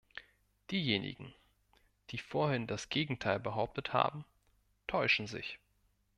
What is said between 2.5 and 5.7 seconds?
das Gegenteil behauptet haben, täuschen sich.